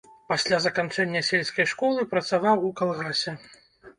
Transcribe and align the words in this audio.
Пасля 0.31 0.57
заканчэння 0.63 1.21
сельскай 1.27 1.69
школы 1.73 2.07
працаваў 2.13 2.65
у 2.69 2.73
калгасе. 2.79 3.37